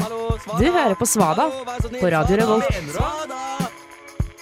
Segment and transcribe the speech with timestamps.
[0.00, 1.44] Du hører på Svada
[2.00, 2.64] på Radio Revolt.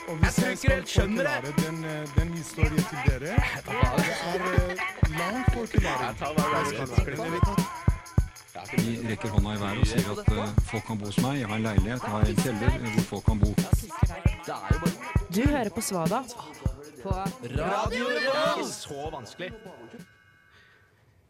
[0.09, 3.31] Og hvis jeg skal forklare den, eh, den historien til dere Det.
[3.31, 4.39] er
[5.19, 6.19] langt lang forklaring.
[8.77, 11.41] De rekker hånda i været og sier at eh, folk kan bo hos meg.
[11.41, 13.51] Jeg har en leilighet, jeg har en kjeller eh, hvor folk kan bo.
[15.35, 16.23] Du hører på Svada.
[17.03, 17.11] På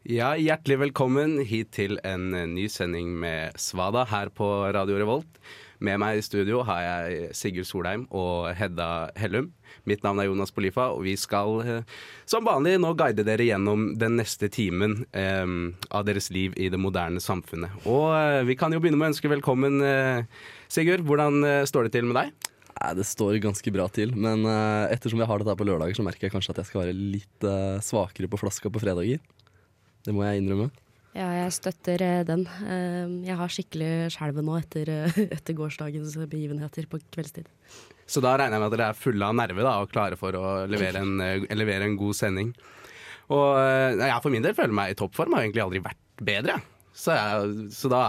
[0.09, 5.37] Ja, hjertelig velkommen hit til en eh, ny sending med Svada her på Radio Revolt.
[5.85, 9.51] Med meg i studio har jeg Sigurd Solheim og Hedda Hellum.
[9.85, 11.93] Mitt navn er Jonas Polifa, og vi skal eh,
[12.25, 15.45] som vanlig nå guide dere gjennom den neste timen eh,
[15.93, 17.85] av deres liv i det moderne samfunnet.
[17.85, 20.25] Og eh, vi kan jo begynne med å ønske velkommen, eh,
[20.73, 21.05] Sigurd.
[21.05, 22.33] Hvordan eh, står det til med deg?
[22.79, 24.41] Nei, Det står ganske bra til, men
[24.89, 26.97] ettersom jeg har dette her på lørdager, så merker jeg kanskje at jeg skal være
[26.97, 27.51] litt
[27.83, 29.19] svakere på flaska på fredager.
[30.09, 30.71] Det må jeg innrømme.
[31.17, 32.43] Ja, jeg støtter eh, den.
[32.65, 37.49] Eh, Jeg har skikkelig skjelven nå etter, eh, etter gårsdagens begivenheter på kveldstid.
[38.09, 40.33] Så da regner jeg med at dere er fulle av nerve da, og klare for
[40.37, 42.53] å levere en, eh, levere en god sending.
[43.29, 43.59] Og
[44.01, 46.55] jeg for min del føler meg i toppform, har egentlig aldri vært bedre.
[46.97, 47.99] Så, jeg, så, da,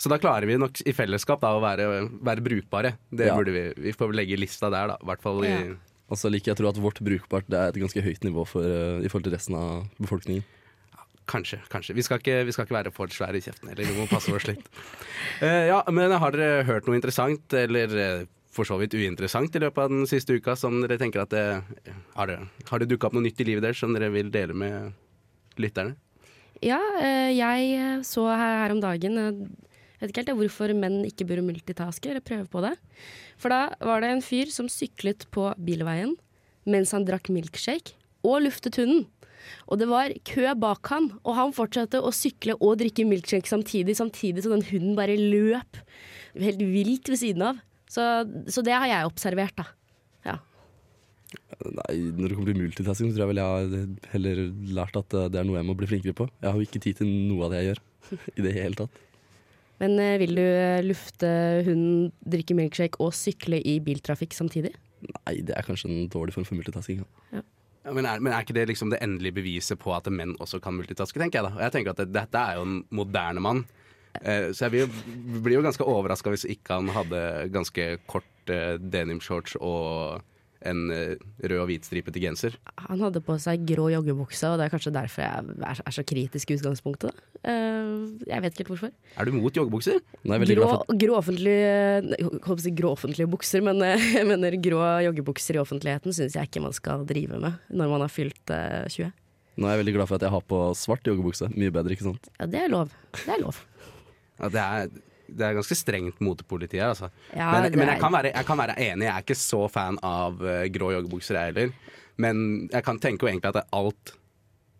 [0.00, 1.88] så da klarer vi nok i fellesskap da, å være,
[2.24, 2.94] være brukbare.
[3.12, 3.34] Det Ja.
[3.36, 4.96] burde vi, vi får legge lista der, da.
[4.96, 5.74] I hvert fall i, Ja.
[6.12, 8.42] Altså, så liker jeg å tro at vårt brukbart det er et ganske høyt nivå
[8.48, 10.42] for, i forhold til resten av befolkningen.
[11.32, 11.62] Kanskje.
[11.72, 11.96] kanskje.
[11.96, 13.88] Vi skal, ikke, vi skal ikke være for svære i kjeften heller.
[13.88, 14.66] Vi må passe oss litt.
[15.40, 19.62] Uh, ja, men har dere hørt noe interessant, eller eh, for så vidt uinteressant, i
[19.62, 21.46] løpet av den siste uka som dere tenker at det
[22.18, 24.56] Har det, har det dukka opp noe nytt i livet deres som dere vil dele
[24.56, 24.92] med
[25.60, 25.96] lytterne?
[26.62, 29.40] Ja, uh, jeg eh, så her, her om dagen eh,
[29.98, 32.76] Jeg vet ikke helt hvorfor menn ikke burde multitaske, eller prøve på det.
[33.40, 36.16] For da var det en fyr som syklet på bilveien
[36.62, 39.08] mens han drakk milkshake og luftet hunden.
[39.68, 43.96] Og det var kø bak han, og han fortsatte å sykle og drikke milkshake samtidig,
[43.98, 45.80] samtidig som den hunden bare løp
[46.40, 47.62] helt vilt ved siden av.
[47.92, 48.02] Så,
[48.48, 49.68] så det har jeg observert, da.
[50.24, 50.38] Ja.
[51.62, 54.42] Nei, Når det kommer til multitasking, så tror jeg vel jeg har heller
[54.80, 56.28] lært at eh, det er noe jeg må bli flinkere på.
[56.40, 57.82] Jeg har jo ikke tid til noe av det jeg gjør.
[58.38, 59.02] I det hele tatt.
[59.82, 61.28] Men eh, vil du eh, lufte
[61.66, 64.72] hunden, drikke milkshake og sykle i biltrafikk samtidig?
[65.02, 67.02] Nei, det er kanskje en dårlig form for multitasking.
[67.02, 67.40] Ja.
[67.40, 67.42] Ja,
[67.84, 70.76] men, er, men er ikke det liksom det endelige beviset på at menn også kan
[70.76, 71.54] multitaske, tenker jeg da.
[71.56, 73.64] Og jeg tenker at det, dette er jo en moderne mann.
[74.20, 74.90] Eh, så jeg
[75.42, 77.22] blir jo ganske overraska hvis ikke han hadde
[77.54, 80.22] ganske kort eh, denim-shorts og
[80.68, 82.56] en eh, rød og hvitstripete genser.
[82.88, 86.52] Han hadde på seg grå joggebukse, og det er kanskje derfor jeg er, så kritisk
[86.52, 87.22] i utgangspunktet.
[87.42, 87.92] Eh,
[88.28, 88.92] jeg vet ikke helt hvorfor.
[89.16, 90.02] Er du mot joggebukser?
[90.22, 90.68] Er Grå,
[91.00, 96.50] grå, offentlige, grå offentlige bukser, men eh, jeg mener grå joggebukser i offentligheten syns jeg
[96.50, 99.12] ikke man skal drive med når man har fylt eh, 20.
[99.60, 101.50] Nå er jeg veldig glad for at jeg har på svart joggebukse.
[101.52, 102.28] Mye bedre, ikke sant?
[102.38, 102.92] Ja, det er lov.
[103.18, 103.58] Det er lov.
[104.40, 105.02] Ja, det, er,
[105.36, 107.08] det er ganske strengt motepoliti her, altså.
[107.36, 109.98] Ja, men men jeg, kan være, jeg kan være enig, jeg er ikke så fan
[110.06, 111.72] av uh, grå joggebukser, jeg heller.
[112.20, 114.14] Men jeg kan tenke jo egentlig at alt,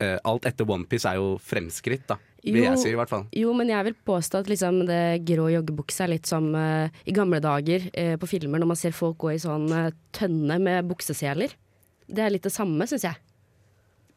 [0.03, 2.19] uh, alt etter OnePiece er jo fremskritt, da.
[2.43, 2.65] Vil Jo.
[2.73, 3.27] jeg si, i hvert fall.
[3.39, 7.15] Jo, men jeg vil påstå at liksom det grå joggebukse er litt som uh, i
[7.15, 9.69] gamle dager uh, på filmer når man ser folk gå i sånn
[10.11, 11.55] tønne med bukseseler.
[12.11, 13.21] Det er litt det samme, syns jeg.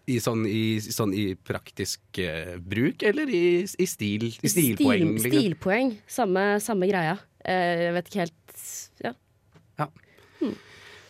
[0.08, 4.28] I sånn i, sånn i praktisk uh, bruk, eller i, i stil?
[4.38, 5.16] I stilpoeng?
[5.16, 5.40] Stil, liksom?
[5.42, 5.94] stilpoeng.
[6.08, 7.16] Samme, samme greia.
[7.42, 8.66] Uh, jeg vet ikke helt
[9.06, 9.16] ja.
[9.82, 9.88] Ja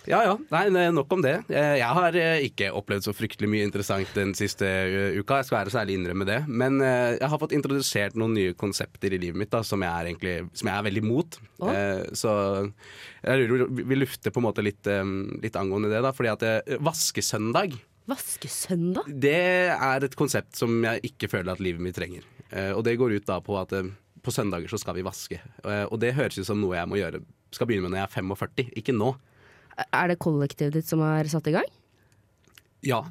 [0.05, 0.34] ja, ja.
[0.69, 1.31] nei, nok om det.
[1.50, 2.13] Eh, Jeg har
[2.45, 4.67] ikke opplevd så fryktelig mye interessant den siste
[5.17, 6.35] uka, jeg skal være særlig innrømme det.
[6.45, 10.11] Men jeg har fått introdusert noen nye konsepter i livet mitt da, som jeg er,
[10.11, 11.39] egentlig, som jeg er veldig imot.
[11.57, 11.73] Oh.
[12.13, 12.35] Så
[13.25, 14.85] jeg lurer- vil lufte på en måte litt,
[15.41, 16.13] litt angående det, da.
[16.13, 16.45] Fordi at
[16.85, 17.73] vaskesøndag,
[18.09, 19.07] Vaskesøndag?
[19.09, 19.35] det
[19.73, 22.25] er et konsept som jeg ikke føler at livet mitt trenger.
[22.51, 23.88] Eh, Og det går ut da på at eh,
[24.21, 25.39] på søndager så skal vi vaske.
[25.63, 28.09] Eh, Og det høres ut som noe jeg må gjøre, skal begynne med når jeg
[28.09, 29.16] er 45, ikke nå.
[29.91, 31.66] Er det kollektivet ditt som har satt i gang?
[32.85, 33.01] Ja,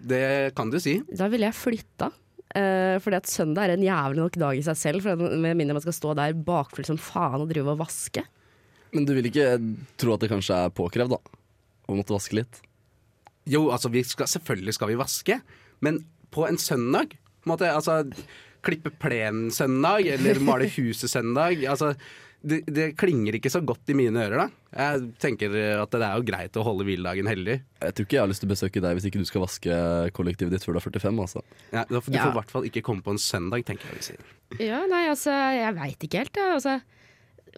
[0.00, 0.98] det kan du si.
[1.14, 2.10] Da ville jeg flytta.
[2.50, 5.04] Uh, fordi at søndag er en jævlig nok dag i seg selv,
[5.38, 8.24] med mindre man skal stå der bakfull som faen og drive og vaske.
[8.90, 9.52] Men du vil ikke
[10.00, 11.20] tro at det kanskje er påkrevd, da?
[11.86, 12.58] Å måtte vaske litt?
[13.48, 15.40] Jo, altså vi skal, selvfølgelig skal vi vaske,
[15.80, 18.02] men på en søndag på en måte, altså,
[18.60, 21.62] Klippe plenen søndag, eller male huset søndag.
[21.64, 21.94] Altså,
[22.44, 24.46] det, det klinger ikke så godt i mine ører, da.
[24.76, 27.54] Jeg tenker at det er jo greit å holde hviledagen hellig.
[27.80, 29.78] Jeg tror ikke jeg har lyst til å besøke deg hvis ikke du skal vaske
[30.12, 31.24] kollektivet ditt før du er 45.
[31.24, 31.42] altså.
[31.72, 32.28] Ja, du får Ja.
[32.36, 34.30] hvert fall ikke komme på en søndag, tenker jeg vi sier.
[34.60, 36.52] Ja, nei, altså, jeg veit ikke helt, jeg.
[36.60, 36.76] Altså,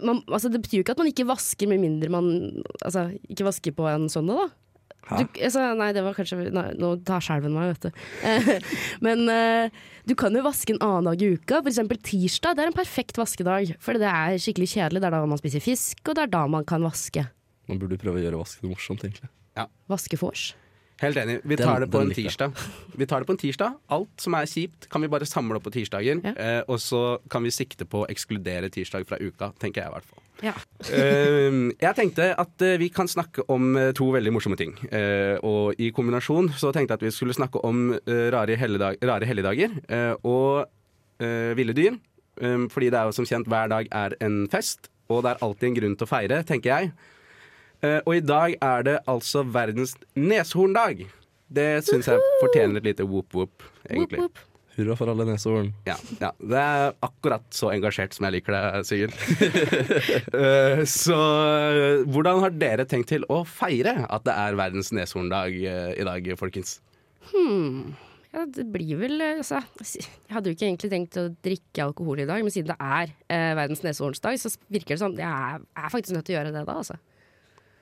[0.07, 2.31] man, altså, det betyr jo ikke at man ikke vasker med mindre man
[2.79, 4.51] altså, ikke vasker på en søndag, da.
[5.03, 8.05] Du, altså, nei, det var kanskje nei, Nå tar skjelven meg, vet du.
[8.29, 8.71] Eh,
[9.07, 11.61] Men uh, du kan jo vaske en annen dag i uka.
[11.67, 12.57] Eksempel tirsdag.
[12.57, 13.75] Det er en perfekt vaskedag.
[13.83, 15.03] For det er skikkelig kjedelig.
[15.03, 17.27] Det er da man spiser fisk, og det er da man kan vaske.
[17.71, 19.31] Man burde prøve å gjøre vasken morsomt, egentlig.
[19.91, 20.53] Vaske vors.
[21.03, 21.41] Helt enig.
[21.43, 22.53] Vi Den- tar det på en tirsdag.
[22.97, 23.75] Vi tar det på en tirsdag.
[23.91, 26.21] Alt som er kjipt, kan vi bare samle opp på tirsdager.
[26.23, 26.33] Ja.
[26.39, 29.95] Eh, og så kan vi sikte på å ekskludere tirsdag fra uka, tenker jeg i
[29.97, 30.23] hvert fall.
[30.43, 30.55] Ja.
[30.91, 34.73] Eh, jeg tenkte at eh, vi kan snakke om eh, to veldig morsomme ting.
[34.91, 38.99] Eh, og i kombinasjon så tenkte jeg at vi skulle snakke om eh, rare, helligdag,
[39.03, 40.67] rare helligdager eh, og
[41.23, 41.99] eh, ville dyr.
[42.41, 45.43] Eh, fordi det er jo som kjent hver dag er en fest, og det er
[45.47, 46.93] alltid en grunn til å feire, tenker jeg.
[47.83, 51.05] Eh, og i dag er det altså verdens neshorndag.
[51.53, 54.23] Det syns jeg fortjener et lite whoop-whoop, egentlig.
[54.23, 54.49] Whoop, whoop.
[54.73, 55.69] Hurra for alle neshorn.
[55.85, 56.31] Ja, ja.
[56.41, 59.17] Det er akkurat så engasjert som jeg liker det, Sigurd.
[60.43, 65.59] Eh, så eh, hvordan har dere tenkt til å feire at det er verdens neshorndag
[65.61, 66.79] eh, i dag, folkens?
[67.35, 67.93] Hmm.
[68.33, 72.29] Ja, det blir vel altså, Jeg hadde jo ikke egentlig tenkt å drikke alkohol i
[72.29, 75.93] dag, men siden det er eh, verdens neshornsdag, så virker det sånn Jeg er, er
[75.93, 76.97] faktisk nødt til å gjøre det da, altså.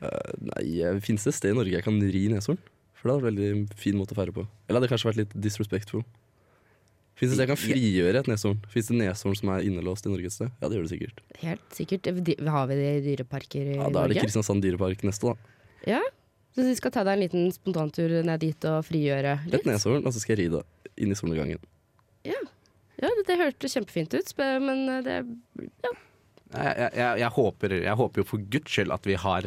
[0.00, 2.58] Eh, nei, Fins det et sted i Norge jeg kan ri neshorn?
[2.96, 4.44] For det hadde vært en veldig fin måte å feire på.
[4.68, 6.02] Eller hadde det kanskje vært litt disrespectful.
[7.16, 8.58] Fins det et sted jeg kan frigjøre et neshorn?
[8.72, 10.52] Fins det neshorn som er innelåst i Norge et sted?
[10.60, 11.20] Ja, det gjør det sikkert.
[11.42, 12.08] Helt sikkert.
[12.48, 13.88] Har vi det i dyreparker i Norge?
[13.88, 15.56] Ja, Da er det Kristiansand dyrepark neste, da.
[15.88, 16.00] Ja.
[16.56, 19.60] Så du skal ta deg en liten spontantur ned dit og frigjøre litt?
[19.60, 20.64] Et neshorn, og så skal jeg ri det
[21.00, 21.60] inn i solnedgangen.
[23.00, 25.14] Ja, det, det hørtes kjempefint ut, men eh, det
[25.80, 25.92] Ja.
[26.52, 29.46] jeg, jeg, jeg, håper, jeg håper jo for guds skyld at vi har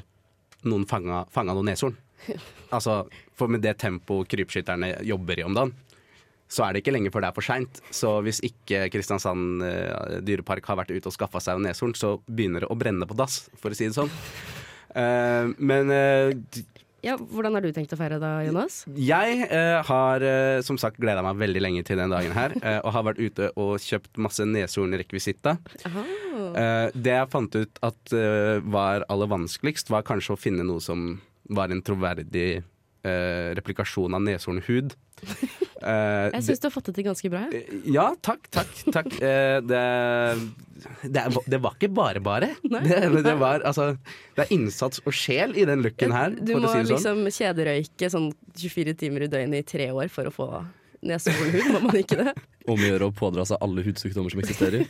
[0.67, 1.99] noen fanga, fanga noen neshorn.
[2.73, 3.03] Altså,
[3.37, 5.75] for med det tempoet krypskytterne jobber i om dagen,
[6.53, 7.81] så er det ikke lenge før det er for seint.
[7.93, 12.15] Så hvis ikke Kristiansand uh, dyrepark har vært ute og skaffa seg en neshorn, så
[12.27, 14.11] begynner det å brenne på dass, for å si det sånn.
[14.93, 16.33] Uh, men uh,
[17.03, 18.83] Ja, hvordan har du tenkt å feire da, Jonas?
[18.95, 20.23] jeg eh, har
[20.63, 23.73] som sagt gleda meg veldig lenge til den dagen her, og har vært ute og
[23.83, 25.57] kjøpt masse neshornrekvisitta.
[26.57, 30.81] Eh, det jeg fant ut at uh, var aller vanskeligst, var kanskje å finne noe
[30.83, 31.17] som
[31.49, 34.95] var en troverdig uh, replikasjon av neshornhud.
[35.83, 37.41] Eh, Jeg syns du har fått det til ganske bra.
[37.91, 38.69] ja, takk, takk.
[38.95, 39.09] takk.
[39.27, 39.81] Eh, det,
[41.11, 42.49] det, det var ikke bare bare.
[42.63, 43.89] Det, det, var, altså,
[44.37, 46.87] det er innsats og sjel i den looken her, Du må si sånn.
[46.93, 50.47] liksom kjederøyke sånn 24 timer i døgnet i tre år for å få
[51.03, 52.33] neshornhud, må man ikke det?
[52.63, 54.87] Om å gjøre å pådra seg alle hudsykdommer som eksisterer.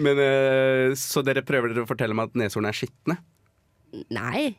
[0.00, 3.18] Men, eh, så dere prøver dere å fortelle meg at neshorn er skitne?
[4.14, 4.50] Nei.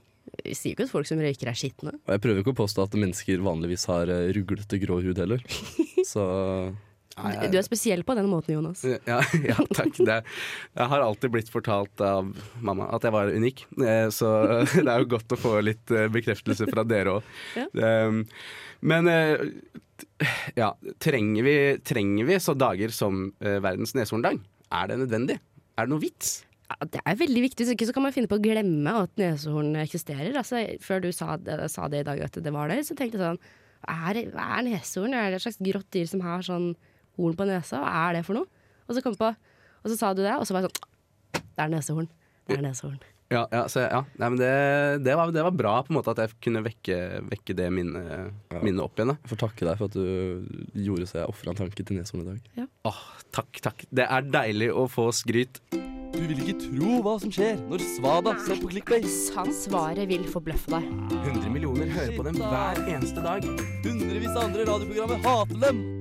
[0.45, 1.95] Vi sier ikke at folk som røyker er skitne.
[2.05, 5.43] Og jeg prøver ikke å påstå at mennesker vanligvis har eh, ruglete grå hud heller.
[6.11, 6.23] Så
[7.51, 8.83] Du er spesiell på den måten, Jonas.
[8.85, 9.97] Ja, ja takk.
[9.97, 10.21] Det,
[10.77, 14.29] jeg har alltid blitt fortalt av mamma at jeg var unik, Eh, så
[14.85, 17.35] det er jo godt å få litt bekreftelse fra dere òg.
[17.57, 17.67] Ja.
[18.81, 19.09] Men
[20.57, 20.71] ja,
[21.01, 24.39] trenger vi, trenger vi så dager som verdens neshorndag?
[24.71, 25.37] Er det nødvendig?
[25.77, 26.41] Er det noe vits?
[26.71, 29.17] Ja, det er veldig viktig, så ikke så kan man finne på å glemme at
[29.19, 30.31] neshorn eksisterer.
[30.39, 33.19] Altså, før du sa det, sa det i dag at det var det, så tenkte
[33.19, 33.41] jeg sånn
[33.91, 35.15] Er, hva er neshorn?
[35.17, 36.71] Er det et slags grått dyr som har sånn
[37.19, 37.81] horn på nesa?
[37.83, 38.47] Hva er det for noe?
[38.87, 39.31] Og så kom jeg på,
[39.81, 42.11] og så sa du det, og så var jeg sånn Det er neshorn.
[42.47, 43.01] Det er neshorn.
[43.31, 44.01] Ja, ja, så, ja.
[44.19, 44.51] Nei, men det,
[45.05, 46.97] det, var, det var bra på en måte at jeg kunne vekke,
[47.31, 49.13] vekke det minnet, minnet opp igjen.
[49.13, 49.17] da.
[49.23, 52.25] jeg får takke deg for at du gjorde så jeg ofra en tanke til Nesholm
[52.25, 52.67] i dag.
[52.91, 53.01] Åh,
[53.31, 53.87] takk, takk.
[53.87, 55.63] Det er deilig å få skryt.
[56.11, 59.47] Du vil ikke tro hva som skjer når Svada ser på Clickbase.
[59.61, 60.91] Svaret vil forbløffe deg.
[61.21, 63.47] 100 millioner hører på dem hver eneste dag.
[63.87, 66.00] Hundrevis av andre radioprogrammer hater dem.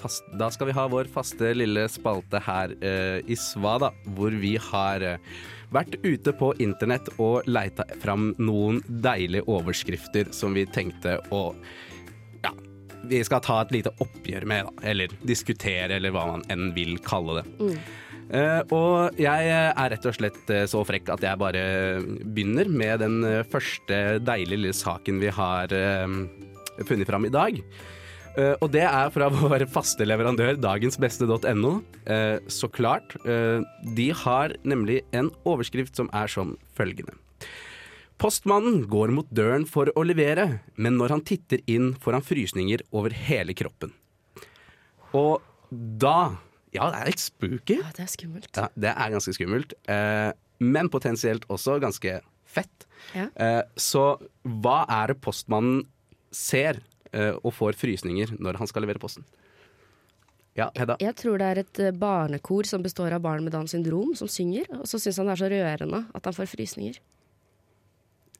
[0.00, 4.54] Fast, da skal vi ha vår faste lille spalte her uh, i Svada, hvor vi
[4.70, 5.38] har uh,
[5.74, 11.42] vært ute på internett og leita fram noen deilige overskrifter som vi tenkte å
[12.44, 12.52] Ja,
[13.10, 14.90] vi skal ta et lite oppgjør med, da.
[14.92, 17.72] Eller diskutere, eller hva man enn vil kalle det.
[18.28, 21.62] Eh, og jeg er rett og slett eh, så frekk at jeg bare
[22.28, 26.18] begynner med den eh, første deilige lille saken vi har uh,
[26.84, 27.56] funnet fram i dag.
[28.36, 31.72] Eh, og det er fra vår faste leverandør, dagensbeste.no.
[32.08, 33.16] Uh, så klart.
[33.24, 33.64] Uh,
[33.96, 37.16] de har nemlig en overskrift som er som følgende.
[38.18, 42.82] Postmannen går mot døren for å levere, men når han titter inn, får han frysninger
[42.90, 43.92] over hele kroppen.
[45.14, 45.38] Og
[45.70, 46.36] da
[46.68, 47.78] Ja, det er litt spooky.
[47.78, 48.50] Ja, det er skummelt.
[48.52, 52.84] Ja, det er ganske skummelt, eh, men potensielt også ganske fett.
[53.14, 53.30] Ja.
[53.40, 55.86] Eh, så hva er det postmannen
[56.28, 56.97] ser eh,
[57.42, 59.24] og får frysninger når han skal levere posten?
[60.58, 60.96] Ja, Hedda?
[61.02, 64.30] Jeg tror det er et eh, barnekor som består av barn med Downs syndrom, som
[64.30, 64.66] synger.
[64.80, 66.98] Og så syns han det er så rørende at han får frysninger.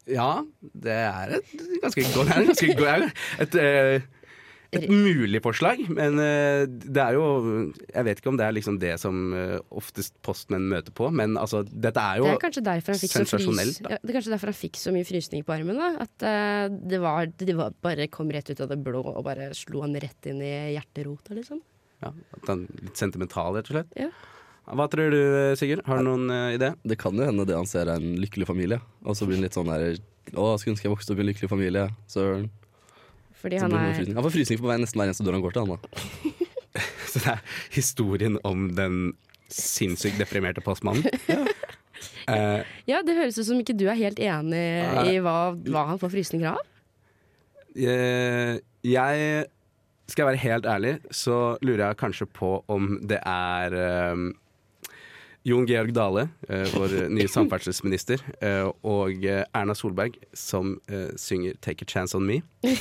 [0.09, 1.51] Ja, det er et
[1.83, 3.11] ganske godt det er et et,
[3.45, 4.07] et, et, eh,
[4.77, 7.25] et mulig forslag, men eh, det er jo
[7.89, 11.39] Jeg vet ikke om det er liksom det som eh, oftest postmenn møter på, men
[11.41, 14.13] altså, dette er jo Det er kanskje derfor han fikk så, frys, sensasjonelt, ja, det
[14.13, 15.81] er kanskje derfor han fikk så mye frysning på armen.
[15.81, 15.91] Da.
[16.05, 19.51] At eh, det, var, det var bare kom rett ut av det blå og bare
[19.57, 21.63] slo han rett inn i hjerterota, liksom.
[22.05, 23.97] ja, at han er litt sentimental, rett og slett.
[23.97, 24.13] Ja.
[24.69, 25.21] Hva tror du,
[25.57, 25.81] Sigurd?
[25.89, 26.75] Har du noen uh, idé?
[26.85, 29.47] Det kan jo hende det han ser er en lykkelig familie, og så blir han
[29.47, 29.97] litt sånn der
[30.37, 31.87] Å, skulle ønske jeg vokste opp i en lykkelig familie.
[32.05, 32.27] Så,
[33.39, 34.03] Fordi han er.
[34.17, 36.35] Han får frysning på vei nesten hver eneste dør han går til, han da.
[37.11, 37.43] Så det er
[37.75, 38.99] historien om den
[39.53, 41.07] sinnssykt deprimerte postmannen.
[42.29, 44.61] Eh, Ja, det høres ut som ikke du er helt enig
[45.09, 46.61] i hva, hva han får frysninger av.
[47.75, 49.47] Uh, jeg
[50.07, 54.23] Skal jeg være helt ærlig, så lurer jeg kanskje på om det er eh,
[55.49, 61.57] Jon Georg Dale, eh, vår nye samferdselsminister, eh, og eh, Erna Solberg som eh, synger
[61.65, 62.43] 'Take a Chance On Me'.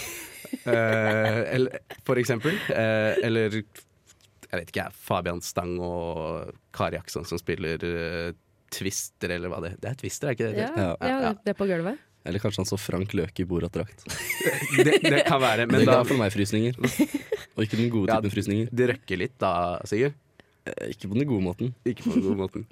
[0.48, 2.54] Eh, eller, for eksempel.
[2.72, 8.30] Eh, eller jeg vet ikke, jeg, Fabian Stang og Kari Jackson som spiller eh,
[8.72, 9.78] Twister, eller hva det er.
[9.84, 10.62] Det er Twister, er ikke det?
[10.62, 10.70] Ja,
[11.02, 11.18] Ja.
[11.26, 12.00] ja, det er på gulvet.
[12.28, 14.06] Eller kanskje han så Frank Løke i Borat-drakt.
[14.86, 14.98] det?
[15.04, 16.80] Det kan være, men Det da ga for meg frysninger.
[17.58, 18.72] Og ikke den gode Ja, typen frysninger.
[18.72, 19.52] Det røkker litt da,
[19.88, 20.16] Sigurd.
[20.68, 21.74] Eh, Ikke på den gode måten.
[21.88, 22.68] Ikke på den gode måten.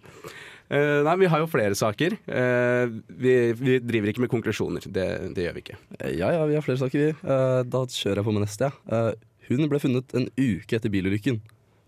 [0.65, 2.15] Uh, nei, vi har jo flere saker.
[2.25, 2.89] Uh,
[3.21, 4.87] vi, vi driver ikke med konklusjoner.
[4.89, 5.05] Det,
[5.37, 5.75] det gjør vi ikke.
[6.17, 7.11] Ja ja, vi har flere saker, vi.
[7.21, 9.01] Uh, Da kjører jeg på med neste, ja.
[9.11, 9.11] Eh,
[9.45, 11.37] Hun ble funnet en uke etter bilulykken.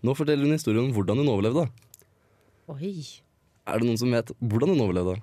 [0.06, 1.64] Nå forteller hun historien om hvordan hun overlevde.
[2.70, 2.92] Oi.
[3.66, 5.16] Er det noen som vet hvordan hun overlevde?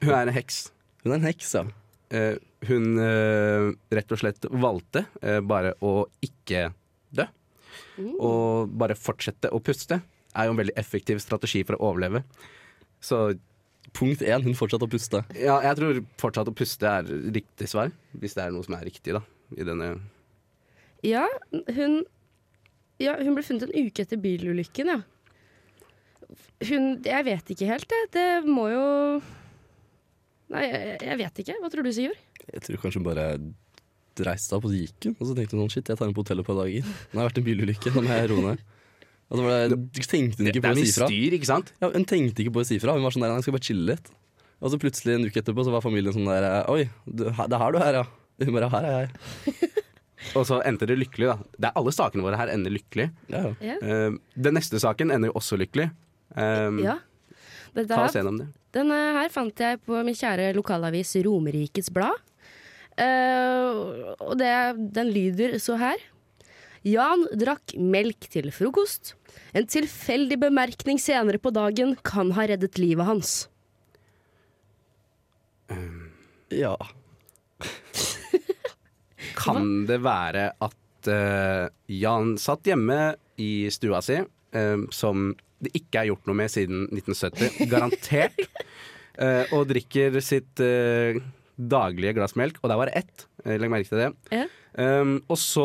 [0.00, 0.62] Hun er en heks.
[1.04, 1.66] Hun er en heks, ja.
[2.14, 2.38] Eh,
[2.70, 2.96] hun
[3.92, 5.02] rett og slett valgte
[5.44, 6.70] bare å ikke
[7.12, 7.26] dø.
[8.16, 10.00] Og bare fortsette å puste.
[10.34, 12.24] Er jo en veldig effektiv strategi for å overleve.
[13.04, 13.26] Så
[13.94, 15.20] Punkt én, hun fortsatte å puste.
[15.38, 17.04] ja, jeg tror fortsatt å puste er
[17.36, 17.92] riktig svar.
[18.18, 19.20] Hvis det er noe som er riktig, da.
[19.54, 19.90] I denne
[21.04, 21.26] Ja,
[21.76, 22.00] hun
[22.98, 25.02] Ja, hun ble funnet en uke etter bilulykken, ja.
[26.64, 28.10] Hun Jeg vet ikke helt, jeg.
[28.16, 28.86] Det må jo
[30.54, 31.56] Nei, jeg, jeg vet ikke.
[31.62, 32.18] Hva tror du, Sigurd?
[32.50, 33.28] Jeg tror kanskje hun bare
[34.24, 35.06] reiste seg opp, og så gikk.
[35.16, 36.84] Og så tenkte hun sånn shit, jeg tar henne på hotellet et par dager.
[37.12, 38.64] Nå har jeg vært i en bilulykke, nå må jeg roe ned.
[39.32, 41.08] Og så var det, tenkte hun ikke det på er å mye si fra.
[41.08, 41.72] styr, ikke sant?
[41.80, 42.94] Ja, hun tenkte ikke på å si fra.
[42.96, 44.10] Hun var sånn der, jeg skal bare chille litt.
[44.64, 47.62] Og så plutselig en uke etterpå så var familien sånn der Oi, du, det er
[47.62, 48.04] her du er, ja.
[48.44, 49.72] Hun bare her er jeg.
[50.38, 51.34] Og så endte det lykkelig, da.
[51.60, 53.10] Det er Alle sakene våre her ender lykkelig.
[53.28, 53.74] Ja, ja.
[53.74, 53.74] Ja.
[53.82, 54.14] Eh,
[54.46, 55.90] den neste saken ender jo også lykkelig.
[56.34, 56.96] Um, ja.
[57.74, 58.46] Dette Ta oss gjennom det.
[58.74, 62.16] denne her fant jeg på min kjære lokalavis Romerikets Blad.
[62.94, 64.50] Uh, og det,
[64.94, 66.00] den lyder så her.
[66.84, 69.14] Jan drakk melk til frokost.
[69.56, 73.34] En tilfeldig bemerkning senere på dagen kan ha reddet livet hans.
[76.54, 76.76] ja.
[79.38, 84.20] Kan det være at uh, Jan satt hjemme i stua si,
[84.54, 85.32] eh, som
[85.64, 88.38] det ikke er gjort noe med siden 1970, garantert,
[89.18, 91.18] uh, og drikker sitt eh,
[91.56, 93.26] daglige glass melk, og der var det ett,
[93.58, 94.10] legg merke til det.
[94.30, 94.44] Ja.
[94.74, 95.64] Um, og så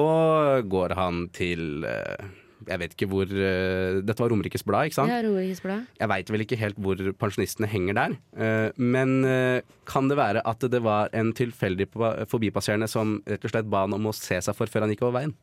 [0.70, 2.28] går han til uh,
[2.68, 5.10] Jeg vet ikke hvor uh, Dette var Romerikes Blad, ikke sant?
[5.10, 5.88] Ja, Romerikes Blad.
[5.98, 8.18] Jeg veit vel ikke helt hvor pensjonistene henger der.
[8.38, 11.90] Uh, men uh, kan det være at det var en tilfeldig
[12.30, 15.08] forbipasserende som rett og slett ba han om å se seg for før han gikk
[15.08, 15.34] over veien?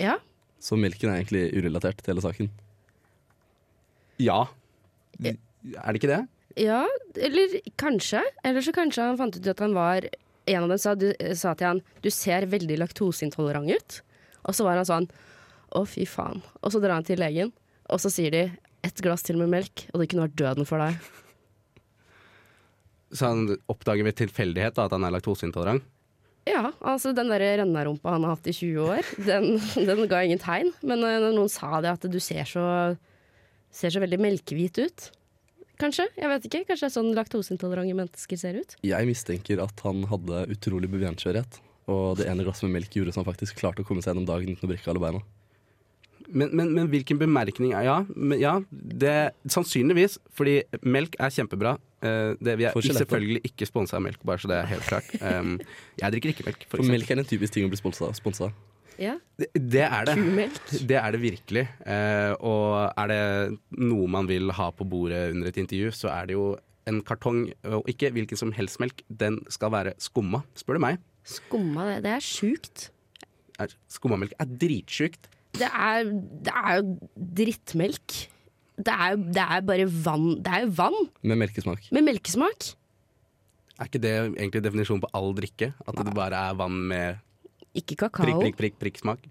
[0.00, 0.18] Ja.
[0.60, 2.52] Så melken er egentlig urelatert til hele saken.
[4.20, 4.42] Ja.
[5.24, 5.38] Er
[5.88, 6.24] det ikke det?
[6.58, 6.82] ja,
[7.16, 8.22] eller kanskje.
[8.44, 10.06] Eller så kanskje han fant ut at han var
[10.50, 14.00] En av dem sa, du, sa til han du ser veldig laktoseintolerant ut.
[14.48, 15.08] Og så var han sånn
[15.70, 16.42] å, fy faen.
[16.60, 17.52] Og så drar han til legen,
[17.90, 18.44] og så sier de
[18.86, 20.98] ett glass til med melk, og det kunne vært døden for deg.
[23.10, 25.84] Så han oppdager ved tilfeldighet da, at han er laktoseintolerant?
[26.48, 30.40] Ja, altså den der rennarumpa han har hatt i 20 år, den, den ga ingen
[30.42, 30.72] tegn.
[30.80, 32.64] Men eh, når noen sa det at du ser så,
[33.74, 35.10] ser så veldig melkehvit ut
[35.80, 36.06] Kanskje?
[36.18, 36.62] Jeg vet ikke.
[36.68, 38.76] Kanskje det er sånn laktoseintolerante mennesker ser ut?
[38.84, 41.60] Jeg mistenker at han hadde utrolig bevegelseskjørhet.
[41.90, 44.28] Og det ene glasset med melk gjorde så han faktisk klarte å komme seg gjennom
[44.28, 45.22] dagen uten å brekke alle beina.
[46.30, 50.18] Men, men, men hvilken bemerkning er Ja, men, ja det, sannsynligvis.
[50.36, 51.76] Fordi melk er kjempebra.
[52.04, 55.10] Eh, det, vi er selvfølgelig ikke sponsa av melk, bare så det er helt klart.
[55.20, 55.56] Um,
[56.00, 58.54] jeg drikker ikke melk, for For melk er en typisk ting å bli sponsa av.
[59.00, 59.14] Ja.
[59.40, 60.14] Det, det er det.
[60.18, 60.58] Kumelk.
[60.90, 61.62] Det er det virkelig.
[61.88, 63.20] Eh, og er det
[63.80, 66.50] noe man vil ha på bordet under et intervju, så er det jo
[66.90, 69.00] en kartong, og ikke hvilken som helst melk.
[69.08, 70.98] Den skal være skumma, spør du meg.
[71.28, 72.88] Skumma, det, er sjukt.
[73.92, 75.28] Skummamelk er dritsjukt.
[75.58, 76.10] Det er,
[76.44, 76.94] det er jo
[77.40, 78.18] drittmelk.
[78.80, 80.28] Det er, det er bare vann.
[80.40, 81.88] Det er jo vann Med melkesmak.
[81.92, 82.70] med melkesmak.
[83.80, 85.72] Er ikke det egentlig definisjonen på all drikke?
[85.88, 87.20] At det bare er vann med
[87.76, 88.26] Ikke kakao.
[88.26, 89.26] prikk, prikk, prikk prikk smak?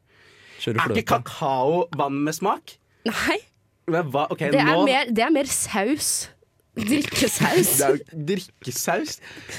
[0.60, 2.76] Kjører Er ikke kakao vann med smak?
[3.08, 3.40] Nei,
[3.90, 4.28] Men hva?
[4.30, 6.30] Ok, det er, nå mer, det er mer saus.
[6.80, 7.70] Drikkesaus.
[7.80, 9.16] Det er jo drikkesaus.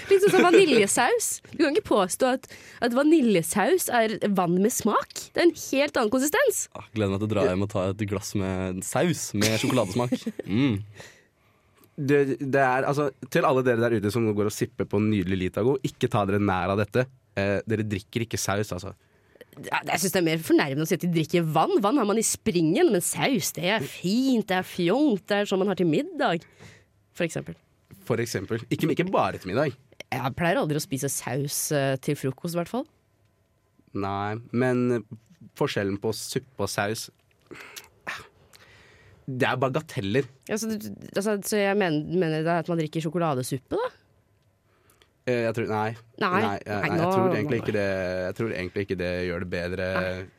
[0.09, 1.29] Litt sånn som vaniljesaus.
[1.51, 2.47] Du kan ikke påstå at,
[2.87, 5.27] at vaniljesaus er vann med smak.
[5.35, 6.63] Det er en helt annen konsistens.
[6.79, 10.15] Ah, gleder meg til å dra hjem og ta et glass med saus med sjokoladesmak.
[10.47, 10.79] Mm.
[12.01, 15.11] Det, det er, altså, til alle dere der ute som går og sipper på en
[15.13, 17.05] nydelig Litago, ikke ta dere nær av dette.
[17.41, 18.93] Eh, dere drikker ikke saus, altså.
[19.61, 21.73] Jeg syns det er mer fornærmende å si at de drikker vann.
[21.85, 25.49] Vann har man i springen, men saus det er fint, det er fjongt, det er
[25.51, 26.45] sånn man har til middag.
[27.19, 27.57] For eksempel.
[28.07, 28.63] For eksempel.
[28.73, 29.75] Ikke, ikke bare til middag.
[30.11, 32.87] Jeg pleier aldri å spise saus eh, til frokost, i hvert fall.
[33.99, 35.03] Nei, men
[35.59, 37.09] forskjellen på suppe og saus
[39.31, 40.27] Det er bagateller.
[40.51, 43.91] Altså, du- altså, så jeg mener, mener det at man drikker sjokoladesuppe, da?
[45.31, 45.89] Eh, Jeg tror, nei.
[46.21, 47.89] Nei, Nei, nei, nei, jeg, tror egentlig ikke det,
[48.27, 49.89] jeg tror egentlig ikke det gjør det bedre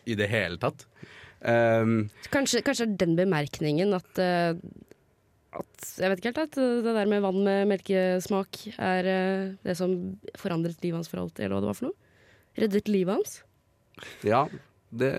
[0.06, 0.86] i det hele tatt.
[1.42, 1.94] Um,
[2.30, 4.54] Kanskje, kanskje den bemerkningen at, eh,
[5.58, 9.74] at Jeg vet ikke helt, at det der med vann med melkesmak er eh, det
[9.80, 9.96] som
[10.38, 11.98] forandret livet hans for alltid, eller hva det var for noe?
[12.62, 13.40] Reddet livet hans?
[14.26, 14.46] ja,
[14.92, 15.12] det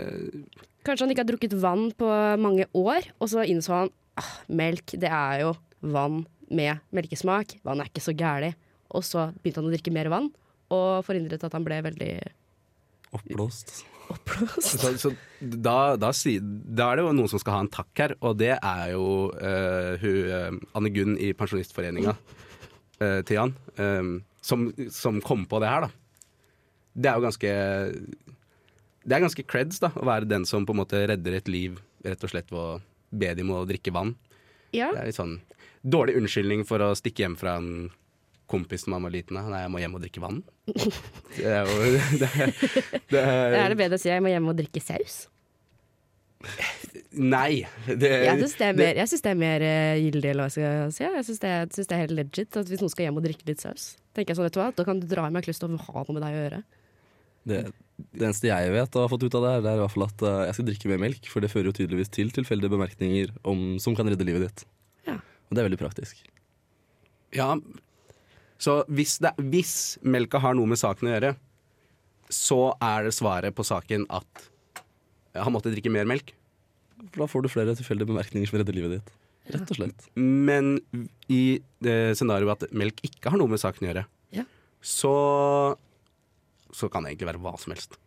[0.87, 2.07] Kanskje han ikke har drukket vann på
[2.43, 5.53] mange år, og så innså han ah, melk, det er jo
[5.83, 7.57] vann med melkesmak.
[7.67, 8.53] Vann er ikke så gærlig.
[8.93, 10.29] Og så begynte han å drikke mer vann,
[10.73, 12.13] og forhindret at han ble veldig
[13.13, 13.83] Oppblåst.
[14.09, 14.69] oppblåst.
[14.81, 18.01] Så, så da, da, si, da er det jo noen som skal ha en takk
[18.01, 19.07] her, og det er jo
[19.37, 25.61] uh, hun, eh, Anne Gunn i Pensjonistforeninga uh, til Jan, um, som, som kom på
[25.63, 25.93] det her, da.
[26.93, 27.53] Det er jo ganske
[29.01, 31.81] Det er ganske creds, da, å være den som på en måte redder et liv
[32.05, 32.81] rett og slett ved å
[33.13, 34.17] be dem å drikke vann.
[34.73, 34.91] Ja.
[34.93, 35.39] Det er litt sånn
[35.83, 37.91] dårlig unnskyldning for å stikke hjem fra en
[38.53, 39.41] kompis når man var liten.
[39.41, 40.41] han Nei, jeg må hjem og drikke vann.
[40.69, 41.93] Det er jo
[42.23, 42.33] det,
[43.13, 45.23] det er, Er det bedre å si jeg må hjem og drikke saus?
[47.13, 47.63] Nei.
[47.87, 50.95] Det, Jeg syns det er jeg det er mer eh, gyldig, eller hva jeg skal
[50.95, 51.05] si.
[51.05, 53.49] Jeg syns det, synes det er helt legit at hvis noen skal hjem og drikke
[53.49, 55.45] litt saus, tenker jeg sånn, vet du hva, da kan du dra hjem, jeg har
[55.45, 56.61] ikke lyst til å ha noe med deg å gjøre.
[57.53, 57.61] Det,
[58.15, 59.95] det eneste jeg vet og har fått ut av det, her, det er i hvert
[59.97, 62.73] fall at eh, jeg skal drikke mer melk, for det fører jo tydeligvis til tilfeldige
[62.73, 64.67] bemerkninger om, som kan redde livet ditt.
[65.09, 65.19] Ja.
[65.21, 66.23] Og det er veldig praktisk.
[67.37, 67.55] Ja,
[68.63, 69.75] så hvis, det, hvis
[70.07, 71.33] melka har noe med saken å gjøre,
[72.33, 74.47] så er det svaret på saken at
[75.35, 76.31] han måtte drikke mer melk.
[77.11, 79.11] For da får du flere tilfeldige bemerkninger som redder livet ditt.
[79.53, 80.05] Rett og slett.
[80.15, 80.77] Men
[81.33, 84.05] i det scenarioet at melk ikke har noe med saken å gjøre,
[84.37, 84.45] Ja.
[84.79, 85.13] så,
[86.71, 87.99] så kan det egentlig være hva som helst.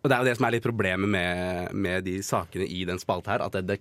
[0.00, 2.98] Og det er jo det som er litt problemet med, med de sakene i den
[3.02, 3.44] spalta her.
[3.44, 3.78] At det, det,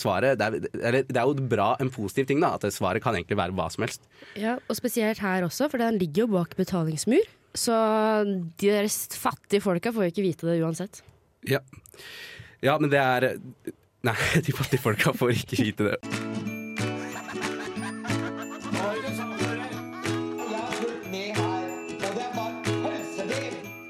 [0.00, 2.54] svaret, det, er, det er jo bra, en positiv ting, da.
[2.56, 4.06] At svaret kan egentlig være hva som helst.
[4.38, 7.24] Ja, og spesielt her også, for den ligger jo bak betalingsmur.
[7.56, 7.74] Så
[8.60, 11.00] de deres fattige folka får jo ikke vite det uansett.
[11.48, 11.62] Ja.
[12.64, 13.36] ja, men det er
[14.06, 14.14] Nei,
[14.46, 15.96] de fattige folka får ikke vite det.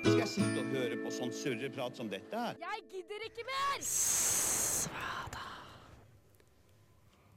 [0.07, 2.57] Skal jeg sitte og høre på sånn surreprat som dette her?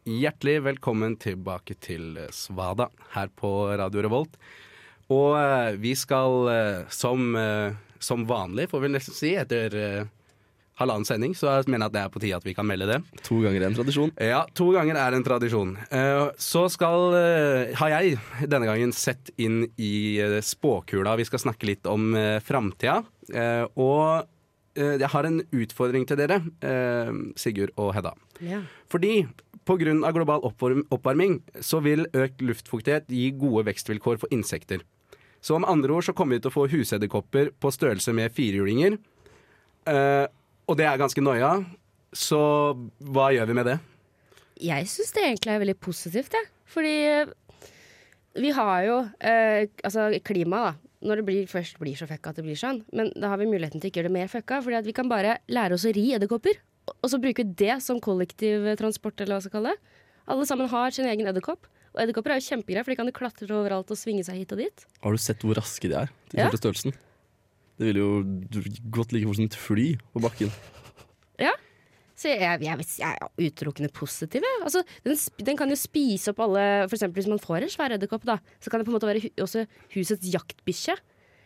[0.08, 4.38] Hjertelig velkommen tilbake til Svada her på Radio Revolt.
[5.12, 10.08] Og eh, vi skal eh, som, eh, som vanlig, får vi nesten si, etter eh,
[10.80, 12.88] halvannen sending, så jeg mener jeg at det er på tide at vi kan melde
[12.88, 13.00] det.
[13.28, 14.14] To ganger er en tradisjon.
[14.24, 15.76] Ja, to ganger er en tradisjon.
[15.92, 19.92] Eh, Så skal, eh, har jeg denne gangen sett inn i
[20.24, 21.18] eh, spåkula.
[21.20, 23.02] Vi skal snakke litt om eh, framtida.
[23.34, 24.24] Eh, Og
[24.80, 28.16] eh, jeg har en utfordring til dere, eh, Sigurd og Hedda.
[28.46, 28.62] Ja.
[28.94, 29.26] Fordi
[29.70, 30.12] pga.
[30.16, 34.82] global oppvarming så vil økt luftfuktighet gi gode vekstvilkår for insekter.
[35.42, 38.98] Så om andre ord så kommer vi til å få husedderkopper på størrelse med firehjulinger.
[39.88, 40.26] Eh,
[40.68, 41.54] og det er ganske noia.
[42.12, 42.40] Så
[43.14, 43.78] hva gjør vi med det?
[44.60, 46.50] Jeg syns det egentlig er veldig positivt, jeg.
[46.70, 47.32] Fordi eh,
[48.40, 50.76] vi har jo eh, altså klima, da.
[51.00, 52.82] Når det blir, først blir så fucka at det blir sånn.
[52.92, 54.58] Men da har vi muligheten til å ikke gjøre det mer fucka.
[54.60, 56.60] At vi kan bare lære oss å ri edderkopper.
[56.92, 59.80] Og- så bruker vi det som kollektivtransport, eller hva skal kalle det.
[60.30, 61.66] Alle sammen har sin egen edderkopp.
[61.96, 64.52] Og edderkopper er jo kjempegreier, for de kan jo klatre overalt og svinge seg hit
[64.54, 64.86] og dit.
[65.02, 66.10] Har du sett hvor raske de er?
[66.38, 66.50] Ja.
[66.54, 66.94] størrelsen?
[67.80, 68.24] Det ville jo
[68.92, 70.52] gått like fort som et fly på bakken.
[71.40, 71.54] Ja.
[72.20, 74.44] Så jeg, jeg, jeg er utelukkende positiv.
[74.60, 75.16] Altså, den,
[75.48, 78.36] den kan jo spise opp alle For eksempel hvis man får en svær edderkopp, da,
[78.60, 79.64] så kan det på en måte være hu også
[79.96, 80.98] husets jaktbikkje.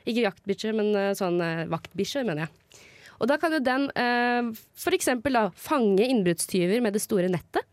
[0.10, 2.82] Ikke jaktbikkje, men eh, sånn uh, vaktbikkje, mener jeg.
[3.24, 4.50] Og da kan jo den eh,
[4.92, 7.64] eksempel fange innbruddstyver med det store nettet.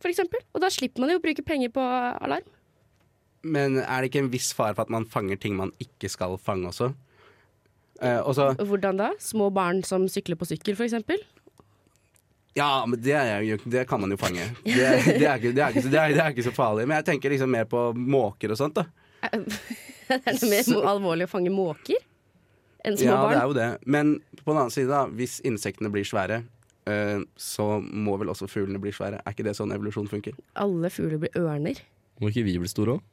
[0.00, 0.42] For eksempel.
[0.52, 2.44] Og da slipper man jo å bruke penger på alarm.
[3.40, 6.36] Men er det ikke en viss fare for at man fanger ting man ikke skal
[6.40, 6.90] fange også?
[8.04, 9.10] Eh, også Hvordan da?
[9.20, 11.24] Små barn som sykler på sykkel, eksempel.
[12.56, 14.44] ja, men det, er det kan man jo fange.
[14.64, 14.84] Det,
[15.16, 16.84] det, er ikke, er det, er ikke så farlig.
[16.88, 18.76] Men jeg tenker liksom mer på måker og sånt.
[18.76, 18.84] da
[19.30, 22.09] er det mer alvorlig å fange måker
[22.84, 23.68] enn små Ja, det er jo det.
[23.86, 26.42] Men på den annen side, da hvis insektene blir svære,
[26.90, 29.22] eh, så må vel også fuglene bli svære.
[29.24, 30.36] Er ikke det sånn evolusjon funker?
[30.60, 31.82] Alle fugler blir ørner.
[32.20, 33.06] Må ikke vi bli store òg?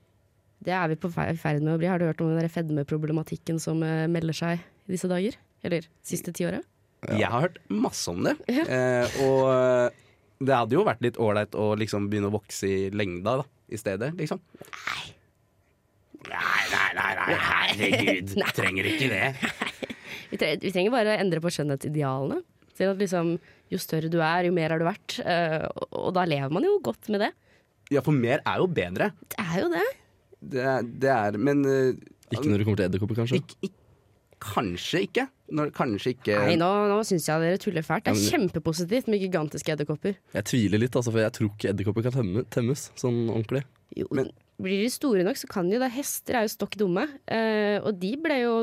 [0.63, 1.89] Det er vi på ferd med å bli.
[1.89, 5.37] Har du hørt om den fedmeproblematikken som eh, melder seg i disse dager?
[5.65, 6.65] Eller siste tiåret?
[7.07, 8.37] Jeg har hørt masse om det.
[8.77, 10.03] Eh, og eh,
[10.43, 13.79] det hadde jo vært litt ålreit å liksom begynne å vokse i lengda da, i
[13.79, 14.41] stedet, liksom.
[14.61, 15.05] Nei,
[16.29, 18.35] nei, nei, nei, herregud.
[18.57, 19.23] Trenger ikke det.
[20.31, 22.41] Vi, tre vi trenger bare å endre på skjønnhetsidealene.
[22.77, 23.31] Til at liksom,
[23.73, 25.17] jo større du er, jo mer har du vært.
[25.23, 27.31] Uh, og, og da lever man jo godt med det.
[27.95, 29.11] Ja, for mer er jo bedre.
[29.31, 29.85] Det er jo det.
[30.37, 31.95] Det, er- det er Men uh,
[32.35, 33.39] Ikke når det kommer til edderkopper, kanskje.
[33.41, 33.79] Ikke, ikke,
[34.43, 35.25] kanskje ikke.
[35.57, 38.03] Når, kanskje ikke Nei, nå, nå syns jeg dere tuller fælt.
[38.05, 40.17] Det er Ja, men- kjempepositivt med gigantiske edderkopper.
[40.35, 43.63] Jeg tviler litt, altså, for jeg tror ikke edderkopper kan temme, temmes sånn ordentlig.
[43.97, 44.29] Jo, Men-
[44.61, 45.91] blir de store nok, så kan de jo det.
[45.95, 47.05] Hester er jo stokk dumme.
[47.27, 48.55] eh, og de ble jo